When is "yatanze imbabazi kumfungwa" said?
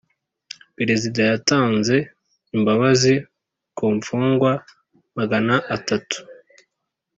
1.31-4.51